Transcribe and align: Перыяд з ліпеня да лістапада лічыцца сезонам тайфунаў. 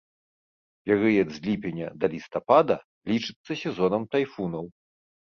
Перыяд 0.89 1.27
з 1.33 1.37
ліпеня 1.47 1.87
да 2.03 2.09
лістапада 2.13 2.77
лічыцца 3.11 3.51
сезонам 3.65 4.07
тайфунаў. 4.15 4.65